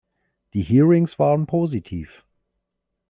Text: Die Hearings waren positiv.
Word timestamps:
Die 0.55 0.63
Hearings 0.63 1.19
waren 1.19 1.45
positiv. 1.45 2.25